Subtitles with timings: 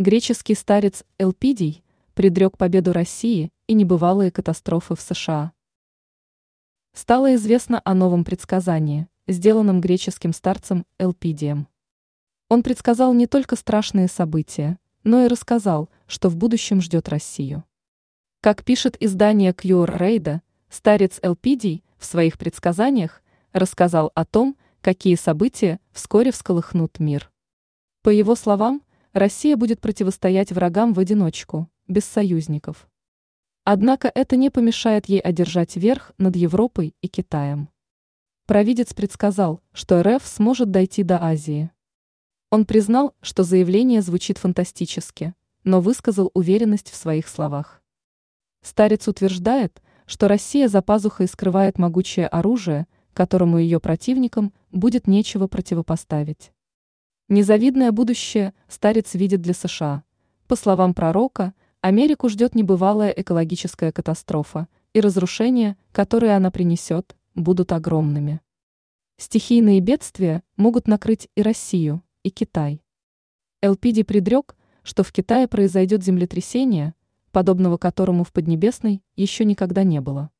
[0.00, 5.52] Греческий старец Элпидий предрек победу России и небывалые катастрофы в США.
[6.94, 11.68] Стало известно о новом предсказании, сделанном греческим старцем Элпидием.
[12.48, 17.64] Он предсказал не только страшные события, но и рассказал, что в будущем ждет Россию.
[18.40, 20.40] Как пишет издание Кьюр Рейда,
[20.70, 23.22] старец Элпидий в своих предсказаниях
[23.52, 27.30] рассказал о том, какие события вскоре всколыхнут мир.
[28.00, 28.80] По его словам,
[29.12, 32.88] Россия будет противостоять врагам в одиночку, без союзников.
[33.64, 37.68] Однако это не помешает ей одержать верх над Европой и Китаем.
[38.46, 41.72] Провидец предсказал, что РФ сможет дойти до Азии.
[42.50, 45.34] Он признал, что заявление звучит фантастически,
[45.64, 47.82] но высказал уверенность в своих словах.
[48.62, 56.52] Старец утверждает, что Россия за пазухой скрывает могучее оружие, которому ее противникам будет нечего противопоставить.
[57.32, 60.02] Незавидное будущее старец видит для США.
[60.48, 68.40] По словам пророка, Америку ждет небывалая экологическая катастрофа, и разрушения, которые она принесет, будут огромными.
[69.16, 72.82] Стихийные бедствия могут накрыть и Россию, и Китай.
[73.64, 76.94] ЛПД предрек, что в Китае произойдет землетрясение,
[77.30, 80.32] подобного которому в Поднебесной еще никогда не было.